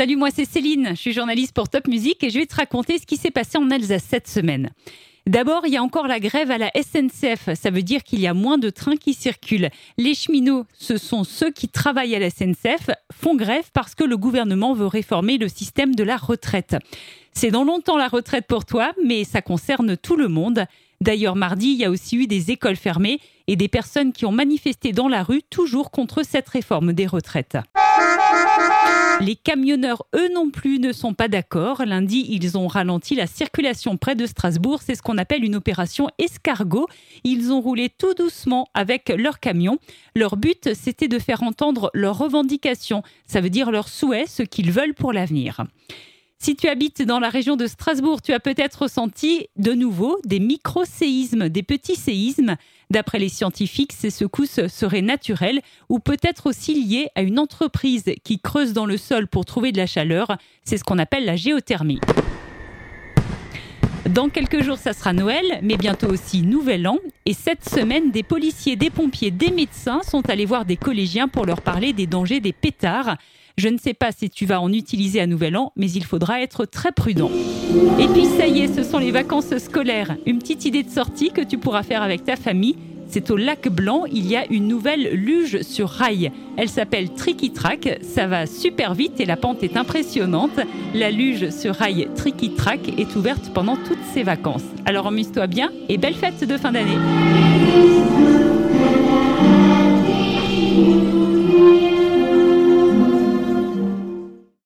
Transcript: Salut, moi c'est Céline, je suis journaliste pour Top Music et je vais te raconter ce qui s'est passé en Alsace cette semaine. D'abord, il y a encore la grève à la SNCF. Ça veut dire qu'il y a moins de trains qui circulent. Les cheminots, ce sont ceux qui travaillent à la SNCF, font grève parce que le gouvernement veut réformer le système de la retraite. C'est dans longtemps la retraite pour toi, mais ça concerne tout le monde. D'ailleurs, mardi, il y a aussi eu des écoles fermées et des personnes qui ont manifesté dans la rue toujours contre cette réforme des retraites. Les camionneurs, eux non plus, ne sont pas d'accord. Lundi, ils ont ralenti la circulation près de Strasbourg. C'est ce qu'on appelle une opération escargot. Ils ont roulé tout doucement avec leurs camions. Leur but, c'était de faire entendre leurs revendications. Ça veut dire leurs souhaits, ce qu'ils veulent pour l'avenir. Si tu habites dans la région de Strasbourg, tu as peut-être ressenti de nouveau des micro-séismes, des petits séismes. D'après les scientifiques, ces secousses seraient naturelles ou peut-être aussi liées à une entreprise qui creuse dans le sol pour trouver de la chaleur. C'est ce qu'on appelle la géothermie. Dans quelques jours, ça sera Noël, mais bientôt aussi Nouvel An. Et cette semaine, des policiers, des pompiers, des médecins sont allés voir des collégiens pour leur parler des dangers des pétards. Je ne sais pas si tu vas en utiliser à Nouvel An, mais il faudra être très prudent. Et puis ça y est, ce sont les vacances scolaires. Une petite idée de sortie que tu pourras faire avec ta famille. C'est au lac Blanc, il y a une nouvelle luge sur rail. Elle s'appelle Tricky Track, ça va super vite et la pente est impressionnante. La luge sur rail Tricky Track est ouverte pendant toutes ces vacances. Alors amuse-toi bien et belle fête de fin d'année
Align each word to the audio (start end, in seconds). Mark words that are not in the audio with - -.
Salut, 0.00 0.16
moi 0.16 0.30
c'est 0.34 0.46
Céline, 0.46 0.92
je 0.92 0.94
suis 0.94 1.12
journaliste 1.12 1.52
pour 1.52 1.68
Top 1.68 1.86
Music 1.86 2.24
et 2.24 2.30
je 2.30 2.38
vais 2.38 2.46
te 2.46 2.56
raconter 2.56 2.96
ce 2.96 3.04
qui 3.04 3.18
s'est 3.18 3.30
passé 3.30 3.58
en 3.58 3.70
Alsace 3.70 4.02
cette 4.08 4.28
semaine. 4.28 4.70
D'abord, 5.26 5.66
il 5.66 5.74
y 5.74 5.76
a 5.76 5.82
encore 5.82 6.06
la 6.06 6.20
grève 6.20 6.50
à 6.50 6.56
la 6.56 6.70
SNCF. 6.74 7.52
Ça 7.52 7.68
veut 7.68 7.82
dire 7.82 8.02
qu'il 8.02 8.18
y 8.18 8.26
a 8.26 8.32
moins 8.32 8.56
de 8.56 8.70
trains 8.70 8.96
qui 8.96 9.12
circulent. 9.12 9.68
Les 9.98 10.14
cheminots, 10.14 10.64
ce 10.72 10.96
sont 10.96 11.22
ceux 11.22 11.50
qui 11.50 11.68
travaillent 11.68 12.14
à 12.14 12.18
la 12.18 12.30
SNCF, 12.30 12.88
font 13.12 13.36
grève 13.36 13.68
parce 13.74 13.94
que 13.94 14.02
le 14.02 14.16
gouvernement 14.16 14.72
veut 14.72 14.86
réformer 14.86 15.36
le 15.36 15.48
système 15.48 15.94
de 15.94 16.02
la 16.02 16.16
retraite. 16.16 16.76
C'est 17.34 17.50
dans 17.50 17.64
longtemps 17.64 17.98
la 17.98 18.08
retraite 18.08 18.46
pour 18.46 18.64
toi, 18.64 18.94
mais 19.04 19.24
ça 19.24 19.42
concerne 19.42 19.98
tout 19.98 20.16
le 20.16 20.28
monde. 20.28 20.64
D'ailleurs, 21.02 21.36
mardi, 21.36 21.72
il 21.72 21.78
y 21.78 21.84
a 21.84 21.90
aussi 21.90 22.16
eu 22.16 22.26
des 22.26 22.50
écoles 22.50 22.76
fermées 22.76 23.20
et 23.48 23.56
des 23.56 23.68
personnes 23.68 24.14
qui 24.14 24.24
ont 24.24 24.32
manifesté 24.32 24.92
dans 24.92 25.08
la 25.08 25.22
rue 25.22 25.42
toujours 25.42 25.90
contre 25.90 26.22
cette 26.22 26.48
réforme 26.48 26.94
des 26.94 27.06
retraites. 27.06 27.58
Les 29.20 29.36
camionneurs, 29.36 30.06
eux 30.14 30.32
non 30.32 30.50
plus, 30.50 30.78
ne 30.78 30.92
sont 30.92 31.12
pas 31.12 31.28
d'accord. 31.28 31.82
Lundi, 31.84 32.26
ils 32.30 32.56
ont 32.56 32.66
ralenti 32.68 33.14
la 33.14 33.26
circulation 33.26 33.98
près 33.98 34.14
de 34.14 34.24
Strasbourg. 34.24 34.80
C'est 34.82 34.94
ce 34.94 35.02
qu'on 35.02 35.18
appelle 35.18 35.44
une 35.44 35.56
opération 35.56 36.08
escargot. 36.18 36.86
Ils 37.22 37.52
ont 37.52 37.60
roulé 37.60 37.90
tout 37.90 38.14
doucement 38.14 38.68
avec 38.72 39.10
leurs 39.10 39.38
camions. 39.38 39.78
Leur 40.16 40.38
but, 40.38 40.72
c'était 40.74 41.08
de 41.08 41.18
faire 41.18 41.42
entendre 41.42 41.90
leurs 41.92 42.16
revendications. 42.16 43.02
Ça 43.26 43.42
veut 43.42 43.50
dire 43.50 43.70
leurs 43.70 43.88
souhaits, 43.88 44.28
ce 44.28 44.42
qu'ils 44.42 44.72
veulent 44.72 44.94
pour 44.94 45.12
l'avenir. 45.12 45.64
Si 46.42 46.56
tu 46.56 46.68
habites 46.68 47.02
dans 47.02 47.18
la 47.18 47.28
région 47.28 47.56
de 47.56 47.66
Strasbourg, 47.66 48.22
tu 48.22 48.32
as 48.32 48.40
peut-être 48.40 48.84
ressenti 48.84 49.48
de 49.56 49.74
nouveau 49.74 50.18
des 50.24 50.40
micro-séismes, 50.40 51.50
des 51.50 51.62
petits 51.62 51.96
séismes. 51.96 52.56
D'après 52.88 53.18
les 53.18 53.28
scientifiques, 53.28 53.92
ces 53.92 54.08
secousses 54.08 54.66
seraient 54.68 55.02
naturelles 55.02 55.60
ou 55.90 55.98
peut-être 55.98 56.46
aussi 56.46 56.82
liées 56.82 57.08
à 57.14 57.20
une 57.20 57.38
entreprise 57.38 58.04
qui 58.24 58.40
creuse 58.40 58.72
dans 58.72 58.86
le 58.86 58.96
sol 58.96 59.26
pour 59.26 59.44
trouver 59.44 59.70
de 59.70 59.76
la 59.76 59.86
chaleur. 59.86 60.38
C'est 60.64 60.78
ce 60.78 60.84
qu'on 60.84 60.98
appelle 60.98 61.26
la 61.26 61.36
géothermie. 61.36 62.00
Dans 64.14 64.28
quelques 64.28 64.62
jours, 64.62 64.76
ça 64.76 64.92
sera 64.92 65.12
Noël, 65.12 65.60
mais 65.62 65.76
bientôt 65.76 66.08
aussi 66.08 66.42
Nouvel 66.42 66.88
An. 66.88 66.98
Et 67.26 67.32
cette 67.32 67.68
semaine, 67.68 68.10
des 68.10 68.24
policiers, 68.24 68.74
des 68.74 68.90
pompiers, 68.90 69.30
des 69.30 69.52
médecins 69.52 70.00
sont 70.02 70.28
allés 70.28 70.46
voir 70.46 70.64
des 70.64 70.76
collégiens 70.76 71.28
pour 71.28 71.46
leur 71.46 71.60
parler 71.60 71.92
des 71.92 72.08
dangers 72.08 72.40
des 72.40 72.52
pétards. 72.52 73.16
Je 73.56 73.68
ne 73.68 73.78
sais 73.78 73.94
pas 73.94 74.10
si 74.10 74.28
tu 74.28 74.46
vas 74.46 74.60
en 74.60 74.72
utiliser 74.72 75.20
à 75.20 75.28
Nouvel 75.28 75.56
An, 75.56 75.72
mais 75.76 75.88
il 75.92 76.04
faudra 76.04 76.42
être 76.42 76.64
très 76.64 76.90
prudent. 76.90 77.30
Et 78.00 78.08
puis 78.08 78.24
ça 78.24 78.48
y 78.48 78.62
est, 78.62 78.74
ce 78.74 78.82
sont 78.82 78.98
les 78.98 79.12
vacances 79.12 79.56
scolaires. 79.58 80.16
Une 80.26 80.40
petite 80.40 80.64
idée 80.64 80.82
de 80.82 80.90
sortie 80.90 81.30
que 81.30 81.42
tu 81.42 81.58
pourras 81.58 81.84
faire 81.84 82.02
avec 82.02 82.24
ta 82.24 82.34
famille. 82.34 82.76
C'est 83.12 83.32
au 83.32 83.36
lac 83.36 83.68
Blanc, 83.68 84.04
il 84.06 84.28
y 84.28 84.36
a 84.36 84.44
une 84.52 84.68
nouvelle 84.68 85.12
luge 85.14 85.62
sur 85.62 85.88
rail. 85.88 86.30
Elle 86.56 86.68
s'appelle 86.68 87.12
Tricky 87.12 87.50
Track, 87.50 87.98
ça 88.02 88.28
va 88.28 88.46
super 88.46 88.94
vite 88.94 89.18
et 89.18 89.24
la 89.24 89.36
pente 89.36 89.64
est 89.64 89.76
impressionnante. 89.76 90.60
La 90.94 91.10
luge 91.10 91.50
sur 91.50 91.74
rail 91.74 92.08
Tricky 92.14 92.54
Track 92.54 93.00
est 93.00 93.16
ouverte 93.16 93.50
pendant 93.52 93.74
toutes 93.74 93.98
ces 94.14 94.22
vacances. 94.22 94.62
Alors 94.86 95.08
amuse-toi 95.08 95.48
bien 95.48 95.72
et 95.88 95.98
belle 95.98 96.14
fête 96.14 96.46
de 96.46 96.56
fin 96.56 96.70
d'année 96.70 96.98